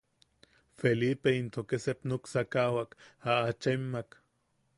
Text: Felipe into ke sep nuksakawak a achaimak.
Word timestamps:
Felipe 0.79 1.27
into 1.41 1.61
ke 1.73 1.77
sep 1.83 1.99
nuksakawak 2.09 2.91
a 3.29 3.33
achaimak. 3.53 4.09